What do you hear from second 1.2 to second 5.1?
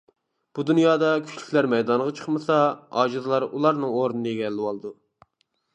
كۈچلۈكلەر مەيدانغا چىقمىسا، ئاجىزلار ئۇلارنىڭ ئورنىنى ئىگىلىۋالىدۇ.